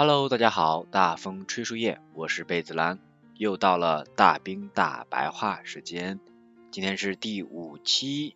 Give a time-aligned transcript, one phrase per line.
[0.00, 2.98] Hello，大家好，大风吹树叶，我是贝子兰，
[3.36, 6.18] 又到了大兵大白话时间，
[6.70, 8.34] 今天是第五期。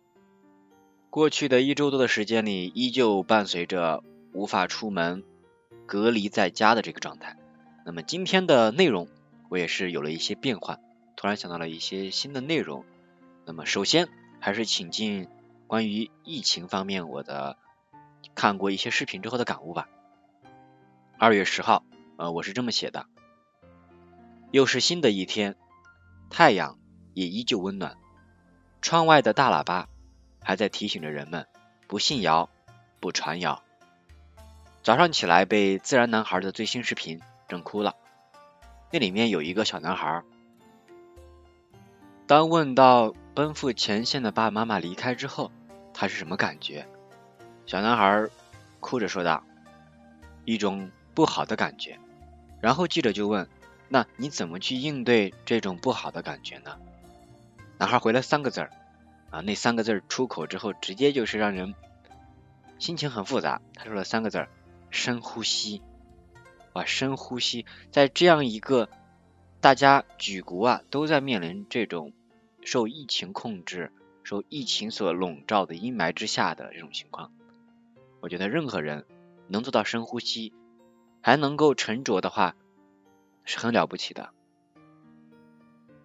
[1.09, 5.23] 过去的一周多的时间里，依旧伴随着无法出门、
[5.87, 7.35] 隔离在家的这个状态。
[7.83, 9.07] 那么今天的内容，
[9.49, 10.77] 我也是有了一些变化，
[11.15, 12.85] 突然想到了一些新的内容。
[13.43, 14.07] 那么首先
[14.39, 15.27] 还是请进
[15.65, 17.57] 关于疫情方面我的
[18.35, 19.89] 看过一些视频之后的感悟吧。
[21.17, 21.85] 二月十号，
[22.17, 23.05] 呃，我是这么写的：
[24.51, 25.55] 又是新的一天，
[26.29, 26.77] 太阳
[27.13, 27.95] 也依旧温暖，
[28.81, 29.87] 窗外的大喇叭
[30.41, 31.47] 还在提醒着人们
[31.87, 32.49] 不信谣、
[32.99, 33.63] 不传谣。
[34.83, 37.95] 早上起来被自然男孩的最新视频整哭了，
[38.91, 40.21] 那里面有一个小男孩，
[42.27, 45.49] 当问到奔赴前线的爸爸妈妈离开之后，
[45.93, 46.85] 他是什么感觉？
[47.65, 48.27] 小男孩
[48.81, 49.41] 哭着说道
[50.43, 51.97] ：“一种。”不好的感觉，
[52.61, 53.47] 然后记者就问
[53.89, 56.77] ：“那你怎么去应对这种不好的感觉呢？”
[57.79, 58.71] 男孩回了三个字儿，
[59.31, 61.73] 啊，那三个字儿出口之后，直接就是让人
[62.77, 63.61] 心情很复杂。
[63.73, 64.49] 他说了三个字儿
[64.91, 65.81] ：“深呼吸。”
[66.73, 68.89] 哇，深呼吸，在这样一个
[69.61, 72.11] 大家举国啊都在面临这种
[72.65, 77.31] 受疫情控制、受疫情所笼罩的阴霾之下的这种情况，
[78.19, 79.05] 我觉得任何人
[79.47, 80.51] 能做到深呼吸。
[81.25, 82.55] 还能够沉着的话，
[83.45, 84.29] 是很了不起的。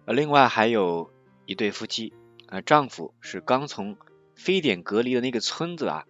[0.05, 1.13] 呃，另外还有
[1.45, 2.11] 一对夫妻，
[2.47, 3.97] 呃，丈夫是刚从
[4.35, 6.07] 非典隔离的那个村子啊，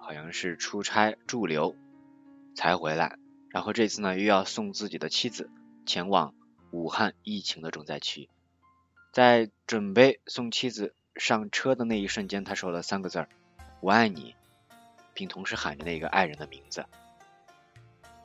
[0.00, 1.76] 好像是出差驻留
[2.56, 3.16] 才回来，
[3.48, 5.48] 然后这次呢又要送自己的妻子
[5.86, 6.34] 前往
[6.72, 8.28] 武汉疫情的重灾区，
[9.12, 13.28] 在准备送妻子上车的那一瞬间，他说了三个字儿
[13.78, 14.34] ：“我爱你”，
[15.14, 16.84] 并同时喊着那个爱人的名字。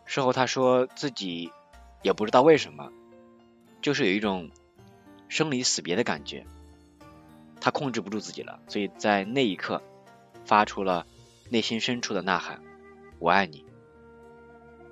[0.06, 1.52] 事后他说自己
[2.02, 2.92] 也不知道为什么，
[3.82, 4.52] 就是有一种
[5.30, 6.46] 生离死别的感觉，
[7.60, 9.82] 他控制不住自己了，所以在那一刻
[10.46, 11.08] 发出了
[11.50, 12.62] 内心深处的呐喊
[13.20, 13.66] ：“我爱你。”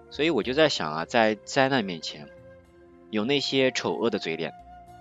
[0.10, 2.28] 所以我就在想啊，在灾难面前，
[3.10, 4.54] 有那些丑恶的嘴脸，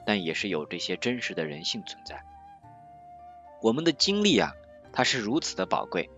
[0.06, 2.24] 但也是有这些真实的人性存在。
[3.62, 4.54] 我们的经历啊，
[4.92, 6.10] 它是如此的宝贵，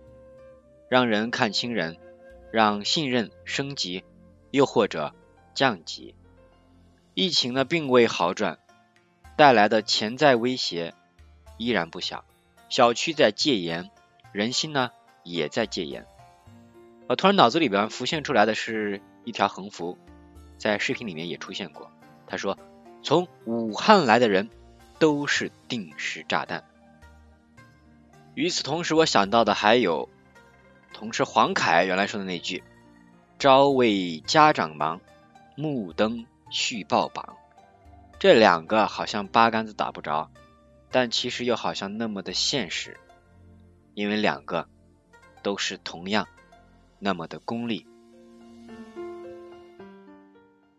[0.89, 1.97] 让人看清人。
[2.53, 4.03] 让信任升级，
[4.51, 5.15] 又或者
[5.55, 6.13] 降级。
[7.15, 8.59] 疫情呢并未好转，
[9.35, 10.93] 带来的潜在威胁
[11.57, 12.23] 依然不小。
[12.69, 13.89] 小区在戒严，
[14.31, 14.91] 人心呢
[15.23, 16.05] 也在戒严。
[17.07, 19.97] 我突然脑子里边浮现出来的是一条横幅，
[20.59, 21.89] 在视频里面也出现过。
[22.27, 22.59] 他说
[23.01, 24.51] ：“从武汉来的人
[24.99, 26.63] 都是定时炸弹。”
[28.35, 30.07] 与此同时，我想到的还有。
[30.93, 32.63] 同事黄凯原来说的那句
[33.37, 35.01] “朝为家长忙，
[35.57, 37.35] 暮登续报榜”，
[38.19, 40.31] 这两个好像八竿子打不着，
[40.91, 42.97] 但其实又好像那么的现实，
[43.95, 44.69] 因为两个
[45.41, 46.27] 都是同样
[46.99, 47.85] 那么的功利。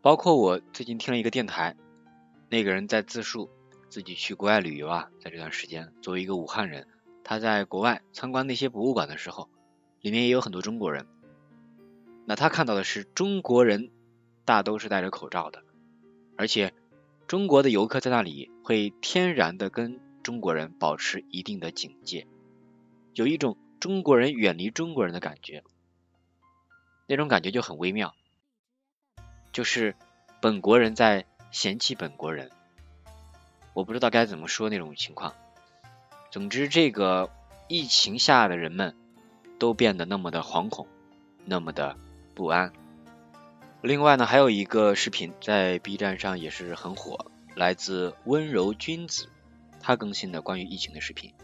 [0.01, 1.77] 包括我最近听了一个电台，
[2.49, 3.51] 那个人在自述
[3.91, 6.87] 自己去国外旅游啊，在这段时间，作为一个武汉人，
[7.25, 9.51] 他在国外参观那些博物馆的时候。
[10.05, 11.07] 里面也有很多中国人，
[12.27, 13.91] 那他看到的是中国人
[14.45, 15.63] 大都是戴着口罩的，
[16.37, 16.75] 而且
[17.27, 22.27] 中国的游客在那里会天然的跟中国人保持一定的警戒，
[23.15, 25.65] 有一种中国人远离中国人的感觉，
[27.07, 28.15] 那种感觉就很微妙，
[29.53, 29.97] 就是
[30.43, 32.51] 本国人在嫌弃本国人，
[33.73, 35.33] 我不知道该怎么说那种情况。
[36.31, 37.31] 总之，这个
[37.69, 38.95] 疫情下的人们。
[39.59, 40.87] 都变得那么的惶恐，
[41.45, 41.97] 那么的
[42.35, 42.73] 不安。
[43.83, 49.29] 另外呢，还有一个视频在 B 站上也是很火，来自温柔君子，
[49.81, 51.35] 他更新的关于疫情的视频。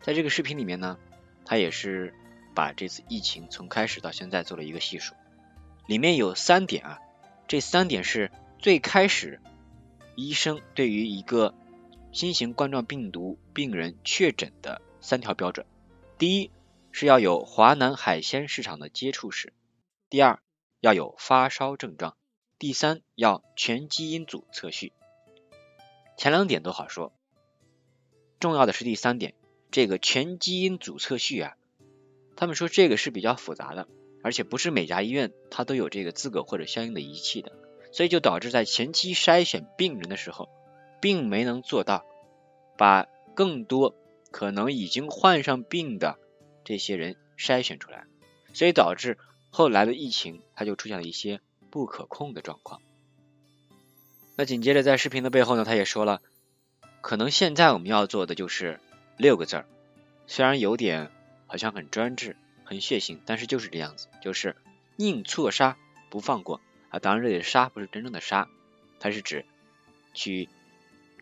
[0.00, 0.96] 在这个视频里面呢，
[1.44, 2.14] 他也是
[2.54, 5.14] 把这次疫情从开始到现在做了一个细数，
[5.86, 6.98] 里面有三点啊，
[7.48, 9.40] 这三点是最开始
[10.14, 11.54] 医生对于一个
[12.12, 15.66] 新型冠状病毒病人确诊的三条标准。
[16.16, 16.50] 第一。
[16.92, 19.52] 是要有华南海鲜市场的接触史，
[20.08, 20.40] 第二
[20.80, 22.16] 要有发烧症状，
[22.58, 24.92] 第三要全基因组测序。
[26.16, 27.12] 前两点都好说，
[28.38, 29.34] 重要的是第三点，
[29.70, 31.56] 这个全基因组测序啊，
[32.36, 33.88] 他们说这个是比较复杂的，
[34.22, 37.52] 而且不是每家医院它都有这个资格或者相应的仪器的，
[37.92, 40.48] 所以就导致在前期筛选病人的时候，
[41.00, 42.04] 并没能做到
[42.76, 43.94] 把更多
[44.30, 46.18] 可能已经患上病的。
[46.64, 48.04] 这些人筛选出来，
[48.52, 49.18] 所以导致
[49.50, 51.40] 后来的疫情，它就出现了一些
[51.70, 52.80] 不可控的状况。
[54.36, 56.22] 那紧接着在视频的背后呢，他也说了，
[57.02, 58.80] 可能现在我们要做的就是
[59.16, 59.66] 六个字儿，
[60.26, 61.10] 虽然有点
[61.46, 64.56] 好像很专制、很血腥，但是就是这样子，就是
[64.96, 65.76] 宁错杀
[66.08, 66.98] 不放过啊。
[67.00, 68.48] 当然这里的杀不是真正的杀，
[68.98, 69.44] 它是指
[70.14, 70.48] 去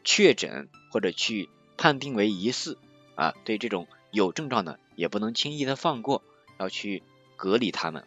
[0.04, 2.78] 确诊或者去判定为疑似
[3.16, 6.22] 啊，对这种有症状的也不能轻易的放过，
[6.58, 7.02] 要去
[7.36, 8.04] 隔离他们。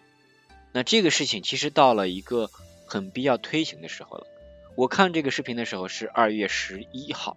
[0.73, 2.49] 那这个事情其实到了一个
[2.85, 4.27] 很必要推行的时候了。
[4.75, 7.35] 我看这个视频的时候是二月十一号，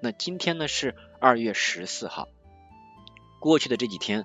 [0.00, 2.28] 那今天呢是二月十四号。
[3.40, 4.24] 过去的这几天，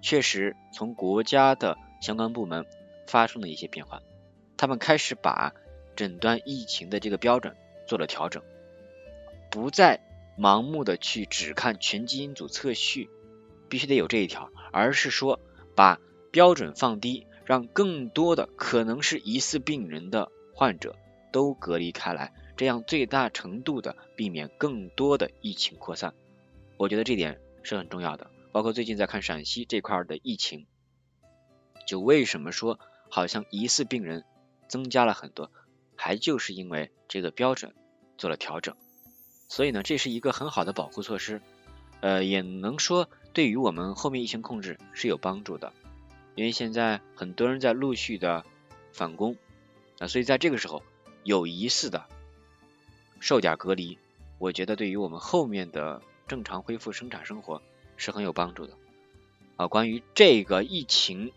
[0.00, 2.66] 确实从国家的相关部门
[3.06, 4.02] 发生了一些变化，
[4.56, 5.52] 他们开始把
[5.94, 7.56] 诊断疫情的这个标准
[7.86, 8.42] 做了调整，
[9.50, 10.00] 不再
[10.38, 13.10] 盲目的去只看全基因组测序，
[13.68, 15.40] 必须得有这一条，而是说
[15.74, 16.00] 把
[16.30, 20.96] 标准放低，让更多的可能是疑似病人的患者。
[21.32, 26.12] 都隔离开来，这样最大程度的避免更多的疫情扩散。
[26.76, 28.30] 我觉得这点是很重要的。
[28.52, 30.66] 包括最近在看陕西这块的疫情，
[31.86, 34.24] 就为什么说好像疑似病人
[34.68, 35.50] 增加了很多，
[35.96, 37.74] 还就是因为这个标准
[38.18, 38.76] 做了调整。
[39.52, 41.42] 所以呢，这是一个很好的保护措施，
[42.00, 45.74] 呃，也能说对于我们后面疫情控制是有帮助的。
[46.34, 48.46] 因为现在很多人在陆续的
[48.92, 49.36] 返工
[49.98, 50.82] 啊，所以在这个时候。
[51.24, 52.06] 有疑似的，
[53.20, 53.96] 受点隔离，
[54.38, 57.62] 我觉得对于我们后面的正常恢复生产生活
[57.96, 58.74] 是很有帮助的。
[59.54, 61.30] 啊，关于这个疫情，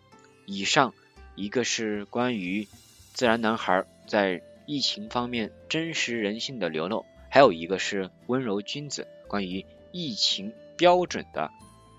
[0.47, 0.95] 以上
[1.35, 2.67] 一个是关于
[3.13, 11.51] 自然男孩在疫情方面真实人性的流露，还有一个是温柔君子关于疫情标准的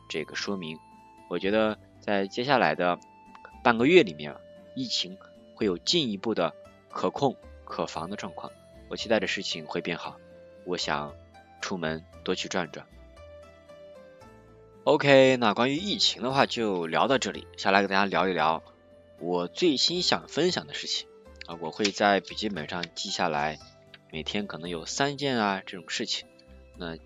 [0.09, 0.79] 这个说明。
[1.29, 2.99] 我觉得在接下来的
[3.63, 4.35] 半个月里面，
[4.75, 5.19] 疫情
[5.55, 6.55] 会有进一步的
[6.89, 7.37] 可控。
[7.67, 8.51] 可防的状况，
[8.89, 10.17] 我期待的事情会变好。
[10.65, 11.13] 我想
[11.61, 12.87] 出门多去转转。
[14.85, 18.63] OK，那关于疫情的话就聊到这里，下来给大家聊一聊
[19.19, 21.07] 我最新想分享的事情
[21.47, 21.59] 啊。
[21.61, 23.59] 我会在笔记本上记下来，
[24.11, 26.27] 每天可能有三件啊这种事情。
[26.77, 26.97] 那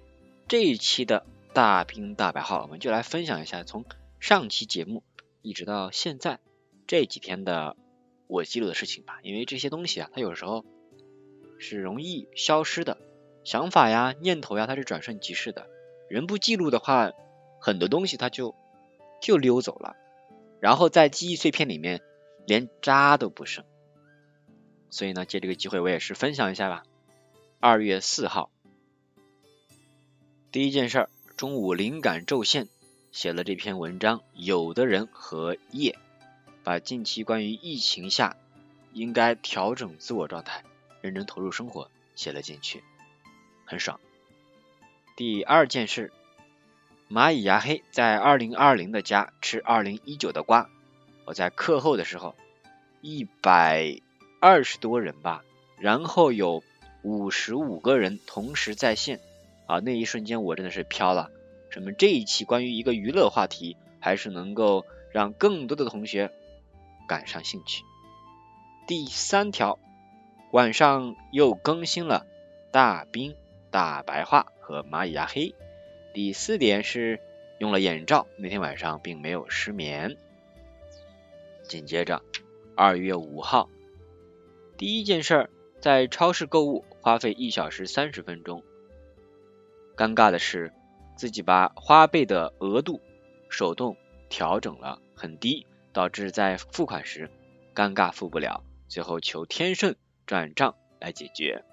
[0.49, 3.85] 这一期的大兵大白话，我们就来分享一下从
[4.19, 5.03] 上期节目
[5.43, 6.41] 一直到现在
[6.87, 7.77] 这几天的。
[8.33, 10.65] 我记录的事情吧，因为这些东西啊，它有时候
[11.59, 12.97] 是容易消失的，
[13.43, 15.67] 想法呀、念头呀，它是转瞬即逝的。
[16.09, 17.11] 人不记录的话，
[17.61, 18.55] 很多东西它就
[19.21, 19.97] 就溜走了，
[20.61, 22.03] 然后在记忆碎片里面
[22.47, 23.65] 连渣都不剩。
[24.91, 26.85] 所以呢，借这个机会，我也是分享一下吧。
[27.63, 28.51] 二月四号，
[30.51, 32.69] 第一件事儿，中午灵感骤现，
[33.13, 34.23] 写了这篇文章。
[34.33, 35.99] 有的人和夜。
[36.65, 38.39] 把近期关于疫情下
[38.95, 40.65] 应该调整自我状态、
[41.03, 42.83] 认真投入生活写了进去，
[43.67, 44.01] 很爽。
[45.15, 46.11] 第二件事，
[47.11, 50.71] 蚂蚁牙黑在二零二零的家吃二零一九的瓜。
[51.27, 52.35] 我在课后的时候，
[53.03, 54.01] 一百
[54.41, 55.45] 二十多人吧，
[55.79, 56.65] 然后有
[57.03, 59.21] 五十五个人同时在线
[59.67, 61.31] 啊，那一瞬间我真的是飘了。
[61.71, 66.33] 什么这一期关于一个娱乐话题，还是能够让更多的同学。
[67.09, 67.83] 感上兴趣。
[68.87, 69.81] 第三条，
[70.53, 72.25] 晚上又更新了
[72.71, 73.35] 大兵、
[73.73, 75.55] 大白话和蚂蚁牙黑。
[76.15, 77.19] 第四点是
[77.59, 80.17] 用了眼罩，那天晚上并没有失眠。
[81.65, 82.23] 紧接着，
[82.77, 83.69] 二月五号，
[84.77, 88.63] 第一件事，在超市购物花费一小时三十分钟。
[89.97, 90.73] 尴尬的是，
[91.17, 93.01] 自己把花呗的额度
[93.49, 93.97] 手动
[94.29, 95.67] 调整了很低。
[95.93, 97.29] 导致在付款时
[97.75, 101.65] 尴尬付不了，最后求天顺转账来解决。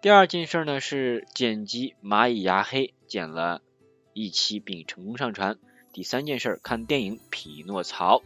[0.00, 3.60] 第二件事呢是剪辑蚂蚁牙黑剪了
[4.12, 5.58] 一期并成功上传。
[5.92, 8.22] 第三件事看电影匹诺曹，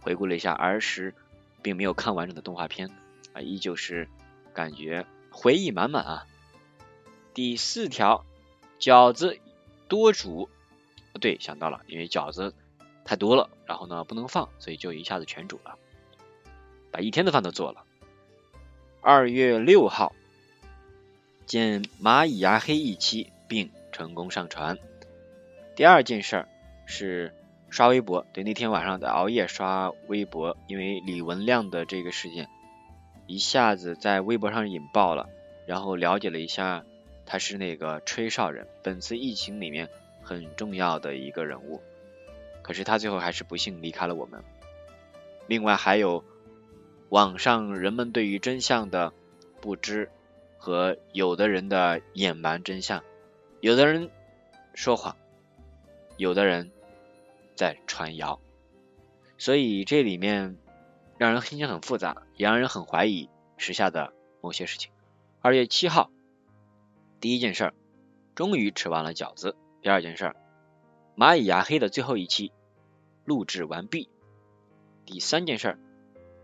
[0.00, 1.14] 回顾了一下儿时
[1.62, 2.90] 并没有看完整的动画片
[3.34, 4.08] 啊，依旧是
[4.52, 5.06] 感觉
[5.38, 6.26] 回忆满满啊。
[7.32, 8.26] 第四条
[8.80, 9.38] 饺子
[9.86, 10.48] 多煮，
[11.20, 12.52] 对，想到了，因为饺子。
[13.04, 15.78] 太多了，然后呢不能放，所以就一下子全煮了，
[16.90, 17.82] 把一天的饭都做了。
[19.00, 20.14] 二月六号，
[21.46, 24.78] 见蚂蚁牙黑一期并成功上传。
[25.74, 26.48] 第二件事儿
[26.84, 27.34] 是
[27.70, 32.46] 刷微博，对，那天晚上在熬夜刷微博，因为李文亮的这个事件
[33.28, 35.28] 一下子在微博上引爆了，
[35.66, 36.86] 然后了解了一下，
[37.26, 39.90] 他是那个吹哨人，本次疫情里面
[40.22, 41.82] 很重要的一个人物。
[42.62, 44.42] 可是他最后还是不幸离开了我们。
[45.46, 46.24] 另外还有
[47.10, 49.12] 网上人们对于真相的
[49.60, 50.10] 不知
[50.56, 53.04] 和有的人的隐瞒真相，
[53.60, 54.10] 有的人
[54.74, 55.16] 说谎，
[56.16, 56.70] 有的人
[57.54, 58.40] 在传谣，
[59.36, 60.56] 所以这里面
[61.18, 64.92] 让人心情很复杂，也让人很怀疑时下的某些事情。
[65.40, 66.10] 二月七号，
[67.20, 67.74] 第一件事儿，
[68.36, 69.56] 终于吃完了饺子。
[69.82, 70.36] 第二件事儿，
[71.16, 72.52] 蚂蚁牙黑的最后一期
[73.24, 74.08] 录制完毕。
[75.04, 75.78] 第三件事儿，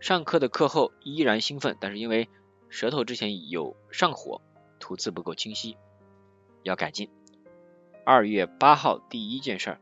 [0.01, 2.29] 上课的课后依然兴奋，但是因为
[2.69, 4.41] 舌头之前有上火，
[4.81, 5.77] 吐字不够清晰，
[6.65, 7.11] 要改进。
[8.05, 9.81] 二月八号，第一件事儿，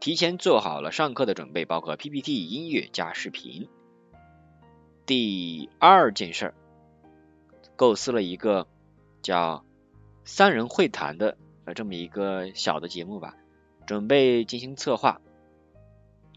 [0.00, 3.68] 提前做好了上课的准备，包括 PPT、音乐加视频。
[5.06, 6.54] 第二件事儿，
[7.74, 8.66] 构思了一个
[9.22, 9.64] 叫
[10.24, 11.74] 三人会谈的呃。
[11.74, 13.34] 这么一个小的节目吧，
[13.86, 15.20] 准备进行策划，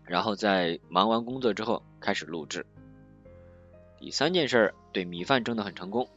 [0.06, 2.66] 然后在忙完工作之后开始录制。
[4.00, 6.10] 第三件事，对米饭蒸的很成功。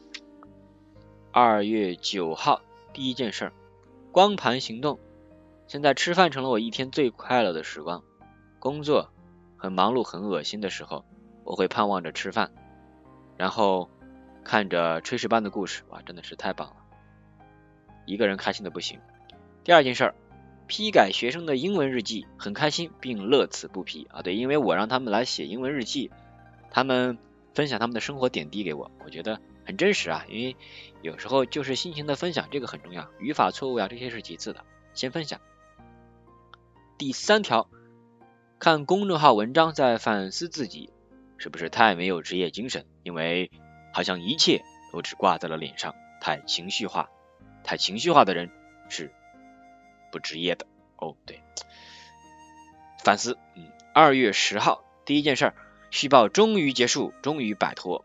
[1.30, 2.62] 二月九号，
[2.94, 3.52] 第一件事，
[4.12, 4.98] 光盘行动。
[5.66, 8.02] 现在吃饭成了我一天最快乐的时光。
[8.58, 9.10] 工作
[9.56, 11.04] 很忙碌、很恶心的时候，
[11.44, 12.52] 我会盼望着吃饭，
[13.36, 13.90] 然后
[14.42, 16.76] 看着炊事班的故事，哇，真的是太棒了。
[18.06, 19.00] 一个人开心的不行。
[19.64, 20.14] 第二件事儿，
[20.66, 24.22] 批改学生的英文日记，很开心并乐此不疲啊！
[24.22, 26.10] 对，因为我让他们来写英文日记，
[26.70, 27.18] 他们
[27.54, 30.26] 分享他们的生活点滴给我，我觉得很真实啊。
[30.28, 30.56] 因为
[31.00, 33.08] 有时候就是心情的分享，这个很重要。
[33.18, 35.40] 语法错误呀，这些是其次的，先分享。
[37.04, 37.68] 第三条，
[38.58, 40.88] 看公众号文章在反思自己
[41.36, 43.50] 是不是太没有职业精神，因为
[43.92, 47.10] 好像一切都只挂在了脸上，太情绪化。
[47.62, 48.50] 太情绪化的人
[48.88, 49.12] 是
[50.12, 50.64] 不职业的
[50.96, 51.14] 哦。
[51.26, 51.42] 对，
[53.04, 53.36] 反思。
[53.54, 55.54] 嗯，二月十号第一件事儿，
[55.90, 58.02] 续报终于结束，终于摆脱。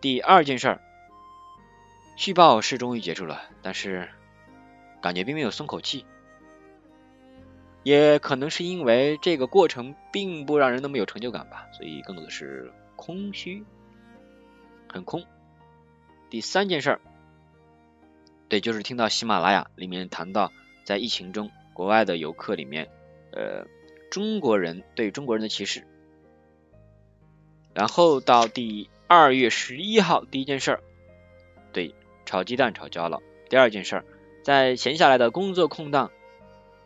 [0.00, 0.80] 第二件事儿，
[2.14, 4.08] 续报是终于结束了，但是
[5.02, 6.06] 感觉并没有松口气，
[7.86, 13.64] 也可能是因为这个过程并不让人那么有成就感吧，所以更多的是空虚，
[14.92, 15.24] 很空。
[16.28, 17.00] 第三件事儿。
[18.48, 20.50] 对，就是听到喜马拉雅里面谈到，
[20.82, 22.88] 在疫情中，国外的游客里面，
[23.30, 23.64] 呃，
[24.10, 25.86] 中国人对中国人的歧视。
[27.72, 30.82] 然后到第二月十一号，第一件事儿，
[31.72, 33.22] 对，炒鸡蛋炒焦了。
[33.48, 34.04] 第二件事儿，
[34.42, 36.10] 在闲下来的工作空档，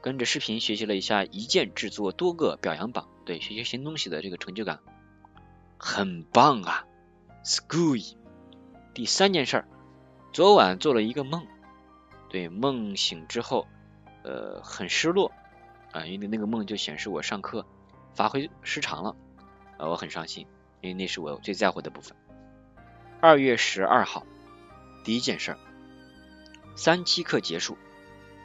[0.00, 4.80] 跟着视频学习了一下一键制作多个表扬榜，对，学习新东西的这个成就感
[5.78, 6.84] 很棒啊
[7.44, 8.16] ，school。
[8.94, 9.68] 第三件事儿。
[10.32, 11.44] 昨晚做了一个梦，
[12.28, 13.66] 对梦醒之后，
[14.22, 15.32] 呃，很失落
[15.90, 17.66] 啊，因为那个梦就显示我上课
[18.14, 19.16] 发挥失常了，
[19.76, 20.46] 呃，我很伤心，
[20.82, 22.16] 因为那是我最在乎的部分。
[23.20, 24.24] 二月十二号，
[25.02, 25.56] 第一件事，
[26.76, 27.76] 三期课结束，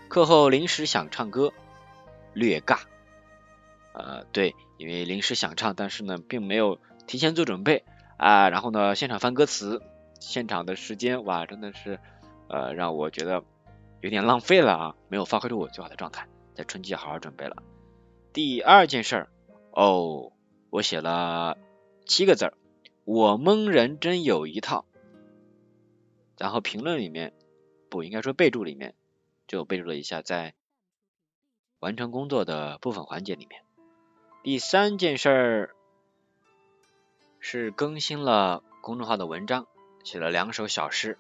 [0.08, 1.52] 课后临时想唱歌，
[2.34, 2.80] 略尬，
[3.94, 7.84] 呃，对，因为临时想唱，但是呢，并没有提前做准备
[8.18, 9.82] 啊，然后呢，现场翻歌词。
[10.18, 12.00] 现场的时间哇，真的是
[12.48, 13.44] 呃让我觉得
[14.00, 17.58] 有点浪费了啊，没有发挥出我最好的状态，在春季好好准备了。
[18.32, 19.30] 第二件事儿
[19.72, 20.32] 哦，
[20.70, 21.58] 我写了
[22.06, 22.54] 七个字儿，
[23.04, 24.86] 我蒙人真有一套。
[26.40, 27.34] 然后评论里面
[27.90, 28.96] 不应该说备注里面
[29.48, 30.54] 就备注了一下，在
[31.80, 33.64] 完成工作的部分环节里面。
[34.44, 35.76] 第三件事儿
[37.40, 39.68] 是更新了公众号的文章。
[40.04, 41.18] 写了两首小诗，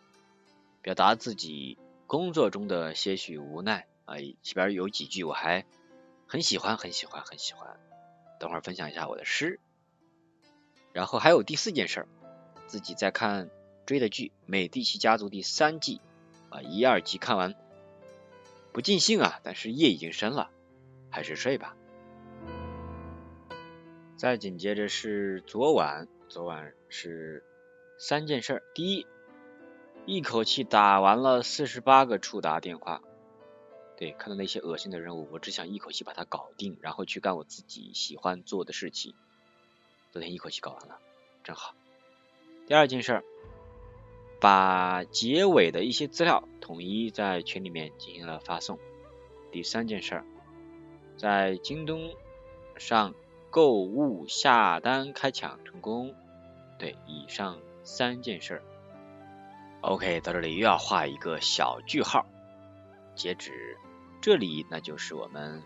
[0.84, 5.65] 表达自己工作中的些许无奈啊，里边有几句我还
[6.27, 7.79] 很喜欢，很喜欢，很喜欢。
[8.39, 9.60] 等会儿分享一下我的诗。
[10.94, 12.08] 然后还有第四件事，
[12.67, 13.50] 自己在看
[13.88, 16.00] 追的剧《美第奇家族》第三季
[16.51, 17.55] 啊，一二集看完
[18.75, 20.51] 不尽兴啊，但是夜已经深了，
[21.10, 21.77] 还是睡吧。
[24.17, 27.46] 再紧接着是昨晚，昨晚是。
[27.98, 29.08] 三件事，第一，
[30.05, 33.01] 一口气打完了四十八个触达电话。
[33.96, 39.15] 对，看到那些恶心的任务，我只想一口气把它搞定，然后去干我自己喜欢做的事情。
[40.12, 41.00] 昨天一口气搞完了，
[41.46, 41.74] 真好。
[42.67, 43.24] 第二件事，
[44.45, 48.77] 把结尾的一些资料统一在群里面进行了发送。
[49.51, 50.21] 第三件事，
[51.17, 52.13] 在京东
[52.77, 53.15] 上
[53.49, 56.13] 购物下单开抢成功。
[56.77, 57.57] 对，以上。
[57.83, 58.61] 三件事
[59.81, 62.27] ，OK，到这里又要画一个小句号。
[63.15, 63.79] 截止
[64.21, 65.63] 这里，那就是我们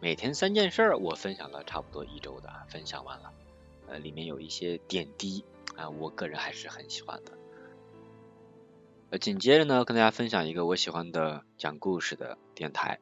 [0.00, 3.32] 每天三件事，我分享了差不多一周的，分享完了。
[3.88, 5.44] 呃，里面有一些点滴
[5.76, 7.39] 啊，我个人还是很喜欢的。
[9.10, 13.00] 呃，紧接着呢，跟大家分享一个我喜欢的讲故事的电台，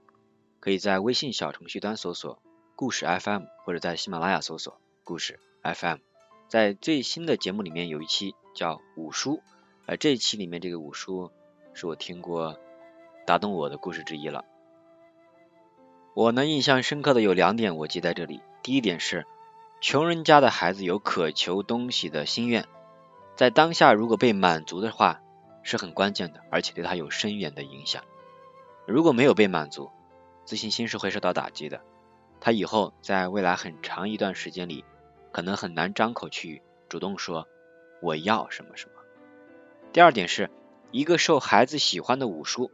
[0.59, 2.41] 可以在微信小程序端搜索
[2.75, 5.99] “故事 FM”，或者在喜马拉雅搜索“故事 FM”。
[6.49, 9.43] 在最新的节目里面有一期叫五叔，
[9.85, 11.31] 呃，这一期里面这个五叔
[11.75, 12.59] 是我听过
[13.27, 14.47] 打动我的故事之一了。
[16.15, 18.41] 我呢印象深刻的有两点，我记在这里。
[18.63, 19.27] 第一点是，
[19.83, 22.67] 穷人家的孩子有渴求东西的心愿，
[23.37, 25.21] 在当下如果被满足的话，
[25.63, 28.05] 是很关键的，而且对他有深远的影响。
[28.87, 29.91] 如果没有被满足，
[30.45, 31.81] 自信心是会受到打击的。
[32.41, 34.85] 他以后在未来很长一段时间里，
[35.33, 37.47] 可能很难张口去主动说
[38.01, 38.93] 我要什么什么。
[39.93, 40.51] 第二点是，
[40.91, 42.71] 一个受孩子喜欢的五叔，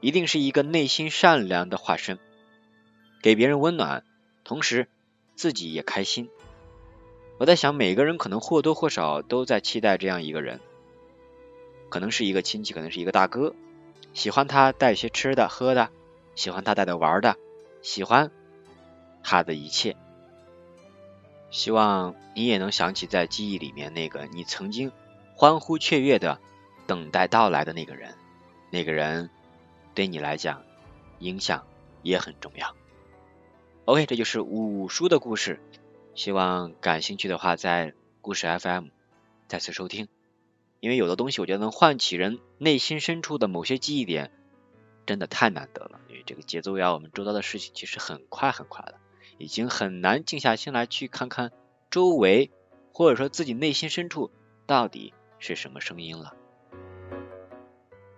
[0.00, 2.18] 一定是一个内心善良的化身。
[3.20, 4.04] 给别人温暖，
[4.42, 4.88] 同时
[5.36, 6.28] 自己也开心。
[7.38, 10.60] 我在想，每个人可能或多或少都在期待这样一个人，
[11.92, 13.54] 可能是一个亲戚，可能是一个大哥，
[14.14, 15.90] 喜欢他带些吃的喝的，
[16.34, 17.36] 喜欢他带的玩的，
[17.82, 18.30] 喜欢
[19.22, 19.94] 他的一切。
[21.50, 24.90] 希望你也能想起在记忆里面那个你曾经
[25.34, 26.40] 欢呼雀跃的
[26.86, 28.14] 等待到来的那个人，
[28.70, 29.28] 那个人
[29.94, 30.62] 对你来讲
[31.18, 31.66] 影响
[32.00, 32.74] 也很重要。
[33.84, 35.60] OK，这就是五叔的故事，
[36.14, 38.86] 希望感兴趣的话在故事 FM
[39.46, 40.08] 再次收听，
[40.82, 44.32] 因为有的东西我觉得能唤起人内心深处的某些记忆点，
[45.06, 46.00] 真的太难得了。
[46.08, 48.96] 因为这个节奏呀，我们周遭的事情其实很快很快的，
[49.38, 51.52] 已经很难静下心来去看看
[51.88, 52.50] 周围
[52.92, 54.32] 或者说自己内心深处
[54.66, 56.34] 到底是什么声音了。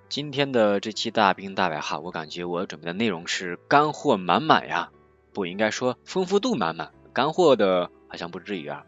[0.09, 4.91] 今天的这期大兵大白话，我感觉我准备的内容是干货满满呀。
[5.35, 8.87] 不应该说丰富度满满，干货的好像不至于啊，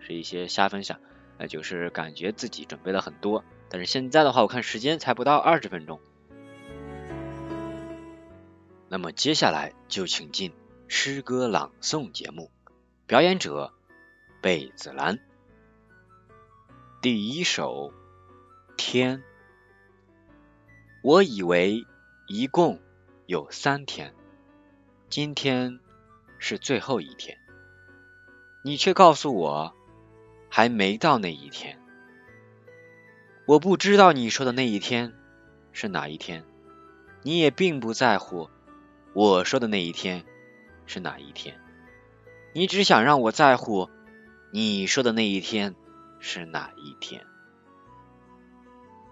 [0.00, 0.98] 是一些瞎分享，
[1.38, 6.00] 那就是感觉自己准备了很多，但是现在的话，我看时间才不到二十分钟。
[8.88, 10.52] 那么接下来就请进
[10.86, 12.50] 诗歌朗诵节目，
[13.06, 13.72] 表演者
[14.40, 15.18] 贝子兰。
[17.00, 17.92] 第一首
[18.76, 19.24] 天，
[21.02, 21.86] 我以为
[22.28, 22.80] 一共
[23.26, 24.14] 有三天。
[25.08, 25.80] 今天
[26.38, 27.38] 是最后一天，
[28.62, 29.74] 你却告诉我
[30.54, 31.78] 还没到那一天。
[33.46, 35.14] 我不知道你说的那一天
[35.72, 36.44] 是哪一天，
[37.22, 38.50] 你也并不在乎
[39.14, 40.26] 我说的那一天
[40.84, 41.58] 是哪一天。
[42.52, 43.88] 你只想让我在乎
[44.52, 45.74] 你说的那一天
[46.20, 47.24] 是哪一天。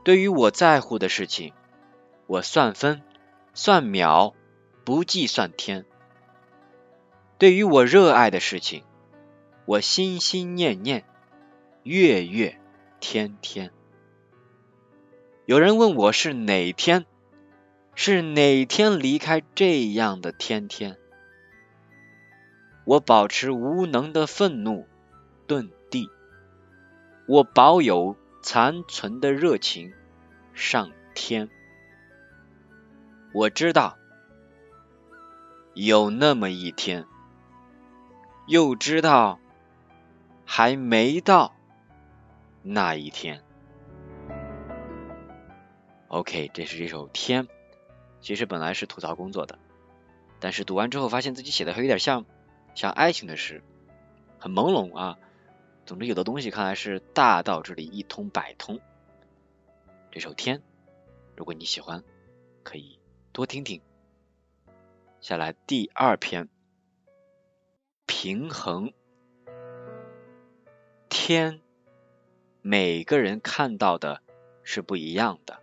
[0.04, 1.54] 对于我在乎的事情，
[2.26, 3.00] 我算分
[3.54, 4.34] 算秒，
[4.84, 5.86] 不计算天。
[7.38, 8.84] 对于我热爱的事情，
[9.64, 11.06] 我心心念念，
[11.82, 12.60] 月月
[13.00, 13.70] 天天。
[15.46, 17.06] 有人问我是哪天，
[17.94, 20.98] 是哪天离开这样的天天？
[22.84, 24.86] 我保持无能的愤怒
[25.48, 26.10] 遁地，
[27.26, 29.94] 我保有残存的热情
[30.52, 31.48] 上天。
[33.32, 33.96] 我知道
[35.72, 37.06] 有那么一天。
[38.46, 39.38] 又知道
[40.44, 41.54] 还没到
[42.62, 43.42] 那一天。
[46.08, 47.44] OK，这是这首《天》，
[48.20, 49.58] 其实本来是吐槽工作的，
[50.40, 52.26] 但是读完之后发现自己写的还有点像
[52.74, 53.62] 像爱情的诗，
[54.38, 55.18] 很朦胧啊。
[55.86, 58.80] 总之，有的东西看来是大道至理，一通百通。
[60.10, 60.58] 这首《天》，
[61.36, 62.04] 如果你喜欢，
[62.62, 62.98] 可以
[63.32, 63.80] 多听听。
[65.20, 66.48] 下来第二篇。
[68.06, 68.92] 平衡
[71.08, 71.60] 天，
[72.62, 74.22] 每个人看到的
[74.62, 75.60] 是不一样的；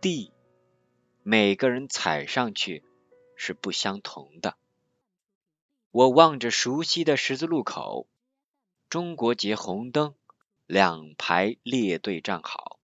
[0.00, 0.32] 地，
[1.22, 2.82] 每个人踩上去
[3.36, 4.56] 是不相同的。
[5.90, 8.06] 我望着熟悉的十字路口，
[8.88, 10.14] 中国结红灯，
[10.66, 12.78] 两排列队站好，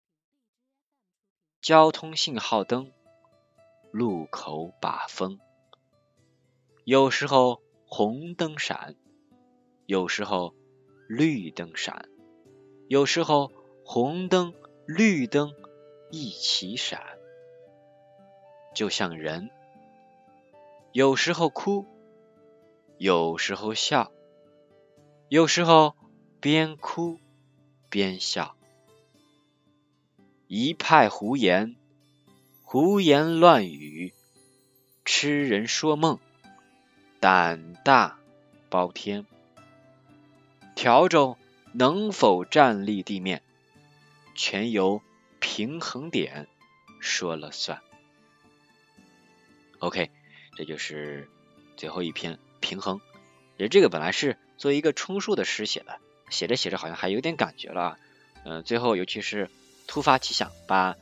[1.60, 2.92] 交通信号灯，
[3.90, 5.38] 路口把风，
[6.84, 7.62] 有时候。
[7.88, 8.96] 红灯闪，
[9.86, 10.56] 有时候
[11.08, 12.08] 绿灯闪，
[12.88, 13.50] 有时候
[13.84, 14.54] 红灯
[14.86, 15.52] 绿灯
[16.10, 17.02] 一起闪，
[18.74, 19.50] 就像人，
[20.92, 21.84] 有时候哭，
[22.98, 24.12] 有时候笑，
[25.28, 25.96] 有时候
[26.40, 27.18] 边哭
[27.90, 28.56] 边笑，
[30.46, 31.74] 一派胡言，
[32.62, 34.14] 胡言乱语，
[35.04, 36.20] 痴人说梦。
[37.18, 38.18] 胆大
[38.68, 39.26] 包天，
[40.76, 41.36] 笤帚
[41.78, 43.42] 能否站立地面，
[44.34, 45.02] 全由
[45.40, 46.48] 平衡点
[47.00, 47.82] 说了算。
[49.80, 50.10] OK，
[50.56, 51.28] 这就是
[51.76, 53.02] 最后一篇平衡。
[53.58, 55.98] 也这个本来是作为一个充数的诗写的，
[56.30, 57.98] 写着写着好像还有点感觉了啊。
[58.44, 59.50] 嗯，最后尤其是
[59.86, 60.96] 突发奇想，把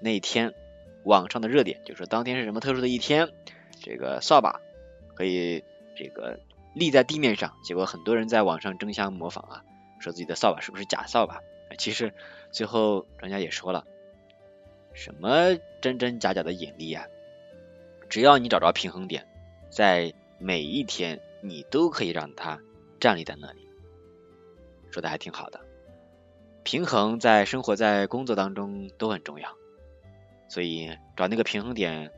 [0.00, 0.54] 那天
[1.02, 3.32] 网上的热点，就说当天是什么特殊的一天，
[3.80, 4.60] 这个扫把
[5.16, 5.64] 可以
[5.96, 6.38] 这个
[6.74, 9.64] 立在地面上，结果很多人在网上争相模仿啊，
[10.06, 11.42] 说自己的扫把是不是假扫把？
[11.76, 12.14] 其实
[12.52, 13.84] 最后专家也说了，
[14.94, 17.04] 什么真真假假的引力啊？
[18.08, 19.26] 只要你找着平衡点，
[19.68, 22.60] 在每一天你都可以让它
[23.00, 23.68] 站立在那里，
[24.92, 25.60] 说的还挺好的。
[26.62, 29.56] 平衡在生活在工作当中都很重要，
[30.48, 32.12] 所以找那个平衡点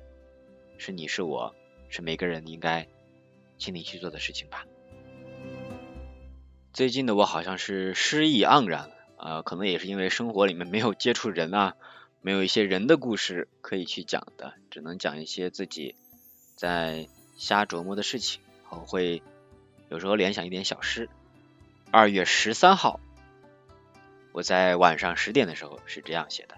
[0.77, 1.55] 是你是我
[1.89, 2.87] 是每个人应该
[3.57, 4.67] 尽力去做的事情吧。
[6.79, 11.75] 最近的我好像是诗意盎然啊，可能也是因为生活里面没有接触人啊。
[12.21, 15.97] 没有一些人的故事可以去讲的，只能讲一些自己
[16.55, 18.41] 在瞎琢磨的事情。
[18.69, 19.25] 我会
[19.89, 21.11] 有时候联想一点小诗。
[21.91, 23.01] 二月十三号，
[24.31, 26.55] 我在晚上十点的时候是这样写的：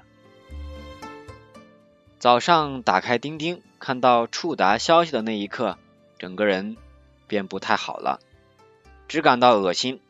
[2.18, 5.78] 早上打开钉钉，看到触达消息的那一刻，
[6.18, 6.76] 整个人
[7.26, 8.20] 便不太好了，
[9.08, 10.02] 只感到恶心，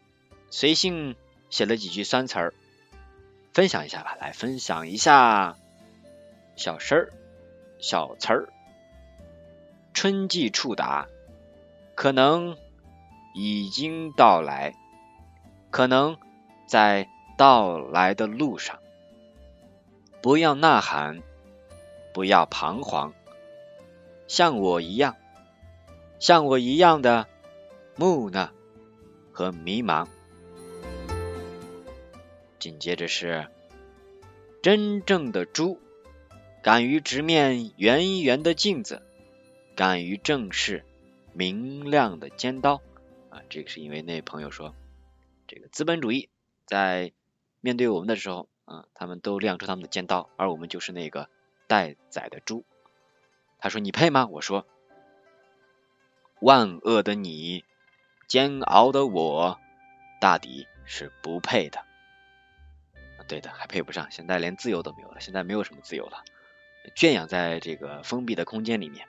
[0.51, 1.17] 随性
[1.49, 2.55] 写了几句酸词儿。
[3.53, 5.57] 分享一下吧，来分享一下
[6.55, 7.13] 小诗儿、
[7.81, 8.49] 小词儿。
[9.93, 11.09] 春季触达，
[11.97, 12.57] 可能
[13.35, 14.75] 已经到来，
[15.71, 16.17] 可能
[16.67, 18.79] 在到来的路上。
[20.23, 21.21] 不要呐喊，
[22.15, 23.13] 不要彷徨，
[24.29, 25.17] 像我一样，
[26.21, 27.27] 像我一样的
[27.97, 28.51] 木讷
[29.33, 30.07] 和迷茫。
[32.61, 33.49] 紧接着是
[34.63, 35.81] 真正的猪，
[36.63, 39.03] 敢于直面圆圆的镜子，
[39.75, 40.85] 敢于正视
[41.33, 42.83] 明亮的尖刀
[43.31, 43.41] 啊！
[43.49, 44.75] 这个是因为那朋友说，
[45.49, 46.29] 这个资本主义
[46.67, 47.13] 在
[47.61, 51.31] 面对我们的时候啊，他们都亮出他们的尖刀，而我们就是那个
[51.67, 52.67] 待宰的猪。
[53.59, 54.27] 他说你配吗？
[54.27, 54.67] 我说
[56.41, 57.65] 万恶的你，
[58.29, 59.59] 煎熬的我，
[60.21, 61.89] 大抵是不配的。
[63.31, 64.11] 对的，还配不上。
[64.11, 66.25] 现在连自由都没有了，现在没有什么自由了，
[66.97, 69.07] 圈养在这个封闭的空间里面。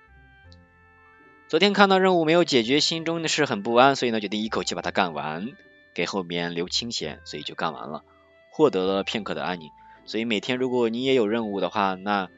[1.48, 5.54] 昨天看到任务没有解决，心中的是很不安，所以呢决定一口气把它干完，
[5.96, 8.04] 给后面留清闲，所以就干完了，
[8.52, 9.72] 获得了片刻的安宁。
[10.06, 12.30] 所以每天如果你也有任务的话，那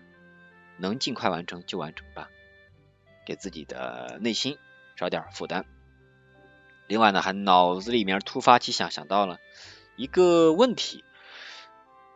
[0.78, 2.30] 能尽快完成就完成吧，
[3.26, 4.58] 给自己的内心
[4.96, 5.65] 少点负担。
[6.88, 9.41] 另外呢，还脑子里面突发奇想，想到了
[9.98, 11.04] 一个问题。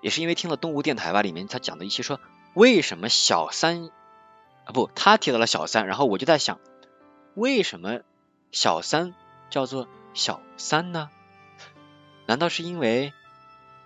[0.02, 2.20] 也是因为听了动物电台吧，里面他讲的一些说
[2.54, 3.90] 为什么小三
[4.66, 6.60] 啊不，他提到了小三，然后我就在想，
[7.36, 8.02] 为什么
[8.52, 9.14] 小三
[9.50, 11.10] 叫做小三呢？
[12.26, 13.14] 难道是因为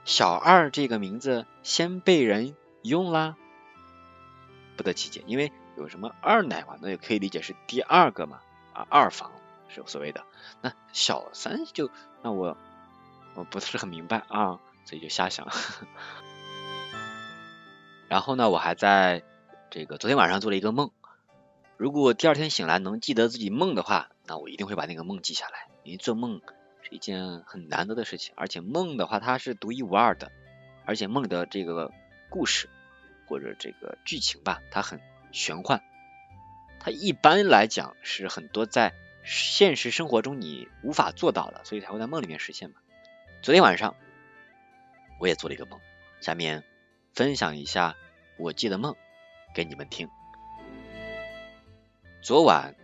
[0.04, 3.36] 小二这个名字先被人用啦？
[4.78, 8.42] 不得其解，因为有什么二奶嘛，那也可以理解是第二个嘛
[8.74, 9.32] 啊二房
[9.70, 10.24] 是所谓的，
[10.62, 11.90] 那小三就
[12.24, 12.58] 那我
[13.36, 14.60] 我不是很明白啊。
[14.84, 15.48] 所以就瞎想，
[18.10, 19.24] 然后呢，我还在
[19.70, 20.92] 这个昨天晚上做了一个梦。
[21.78, 25.70] 如果第二天醒来能记得自己梦的话，那我一定会把那个梦记下来。
[25.84, 26.42] 因为做梦
[26.82, 30.32] 是一件很难得的事情，而且梦的话它是独一无二的，
[30.86, 31.92] 而且梦的这个
[32.30, 32.70] 故事
[33.28, 35.00] 或者这个剧情吧，它很
[35.32, 35.82] 玄幻。
[36.80, 42.76] 它一般来讲是很多在现实生活中你无法做到的，所以才会在梦里面实现嘛。
[43.42, 43.96] 昨天晚上。
[45.22, 45.80] 我也做了一个梦，
[46.20, 46.64] 下面
[47.14, 47.96] 分享一下
[48.38, 48.96] 我记的梦
[49.54, 50.10] 给你们听。
[52.24, 52.76] 昨晚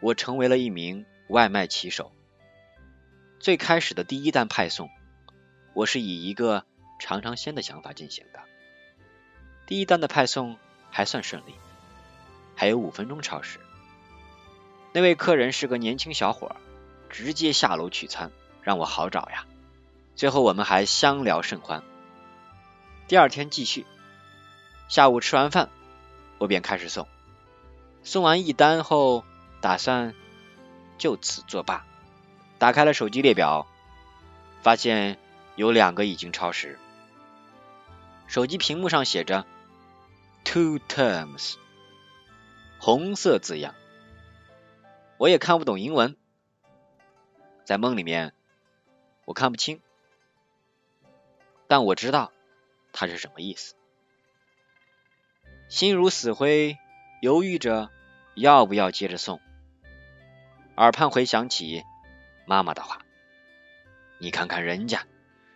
[0.00, 2.10] 我成为了一名外卖骑手。
[3.38, 4.90] 最开始的第一单派送，
[5.74, 6.66] 我是以一个
[6.98, 8.40] 尝尝鲜的想法进行的。
[9.64, 10.58] 第一单的派送
[10.90, 11.54] 还算顺利，
[12.56, 13.60] 还有五分钟超时。
[14.92, 16.56] 那位客人是个年轻小伙，
[17.08, 19.46] 直接下楼取餐，让我好找呀。
[20.16, 21.82] 最后我们还相聊甚欢。
[23.08, 23.84] 第二天继续，
[24.88, 25.68] 下午吃完饭，
[26.38, 27.08] 我便开始送。
[28.02, 29.24] 送完一单后，
[29.60, 30.14] 打算
[30.98, 31.84] 就此作罢。
[32.58, 33.66] 打开了手机列表，
[34.62, 35.18] 发现
[35.56, 36.78] 有两个已经超时。
[38.26, 39.44] 手机屏幕上写着
[40.44, 41.56] “two terms”，
[42.78, 43.74] 红色字样。
[45.18, 46.16] 我也看不懂英文，
[47.64, 48.32] 在梦里面。
[49.26, 49.80] 我看不清，
[51.66, 52.32] 但我知道
[52.92, 53.74] 他是什么意思。
[55.68, 56.78] 心如死灰，
[57.20, 57.90] 犹豫着
[58.34, 59.40] 要不要接着送，
[60.76, 61.82] 耳畔回想起
[62.46, 63.00] 妈妈的话
[64.18, 65.06] ：“你看看人家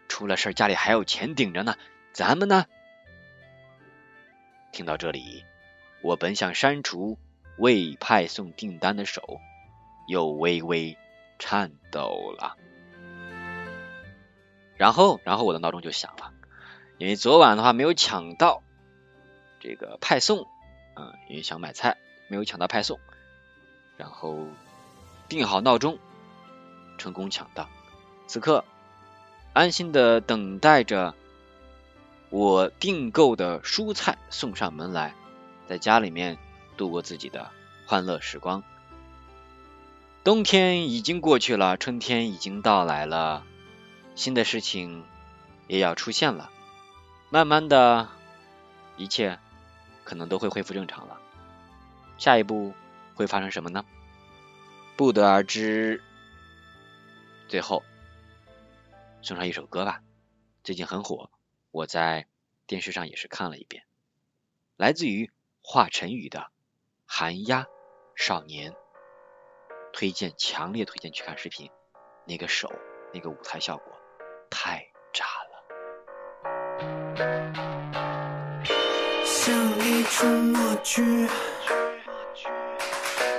[0.08, 1.76] 出了事，家里还有钱顶着呢，
[2.12, 2.64] 咱们呢？”
[4.72, 5.44] 听到这里，
[6.02, 7.18] 我本想删除
[7.58, 9.40] 未派送订单的手，
[10.08, 10.96] 又微微
[11.38, 12.56] 颤抖了。
[14.78, 16.32] 然后，然后我的闹钟就响了，
[16.96, 18.62] 因为昨晚的话没有抢到
[19.60, 20.46] 这个派送，
[20.96, 22.98] 嗯，因为想买菜没有抢到派送，
[23.96, 24.46] 然后
[25.28, 25.98] 定好闹钟，
[26.96, 27.68] 成功抢到，
[28.28, 28.64] 此刻
[29.52, 31.14] 安心的等待着
[32.30, 35.14] 我订购的蔬菜送上门来，
[35.66, 36.38] 在家里面
[36.76, 37.50] 度过自己的
[37.84, 38.62] 欢乐时光。
[40.22, 43.44] 冬天已经过去了，春天已经到来了。
[44.18, 45.06] 新的事情
[45.68, 46.50] 也要出现了，
[47.30, 48.08] 慢慢的，
[48.96, 49.38] 一切
[50.02, 51.20] 可能都会恢复正常了。
[52.18, 52.74] 下一步
[53.14, 53.84] 会发生什么呢？
[54.96, 56.02] 不得而知。
[57.46, 57.84] 最后
[59.22, 60.02] 送上一首歌吧，
[60.64, 61.30] 最近很火，
[61.70, 62.26] 我在
[62.66, 63.84] 电视上也是看了一遍，
[64.76, 65.30] 来自于
[65.62, 66.40] 华晨宇的
[67.06, 67.68] 《寒鸦
[68.16, 68.72] 少年》，
[69.92, 71.70] 推荐，强烈推荐去看视频，
[72.26, 72.68] 那个手，
[73.14, 73.97] 那个舞台效果。
[74.50, 75.54] 太渣了！
[79.24, 81.28] 像一出默剧，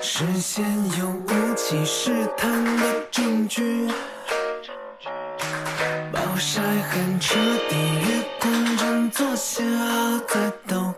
[0.02, 0.66] 视线
[1.00, 3.88] 有无其试探的证据，
[6.12, 7.36] 暴晒很彻
[7.70, 9.64] 底，月光正坐下
[10.28, 10.89] 在等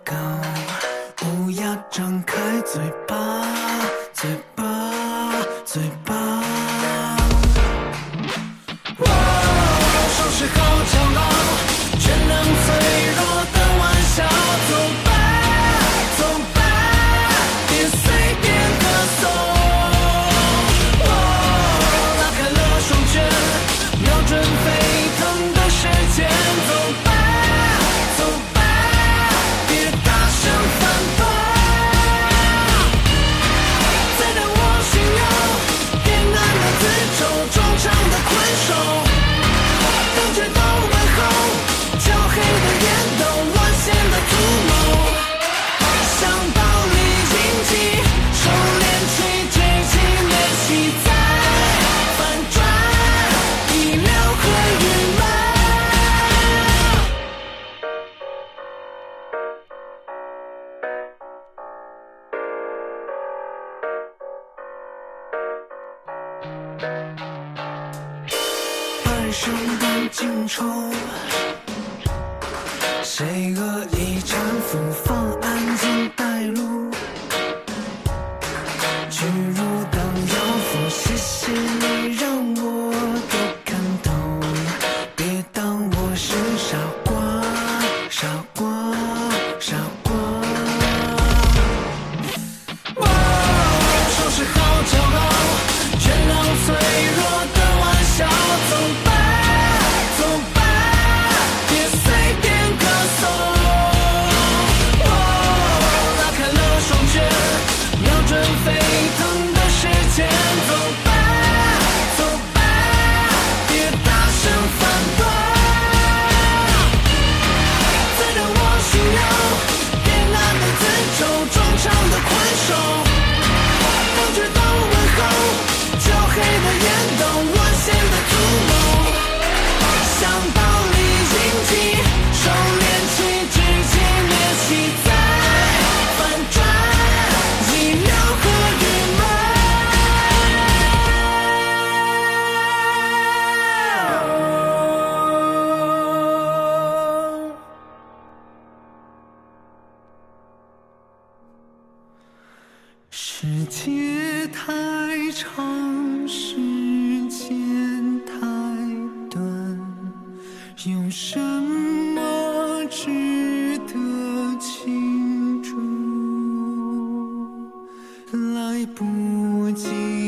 [169.74, 170.21] 起。